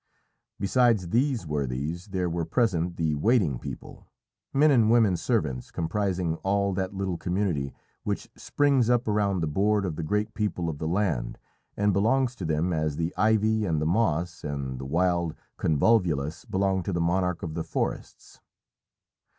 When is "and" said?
4.71-4.89, 11.77-11.93, 13.63-13.79, 14.43-14.79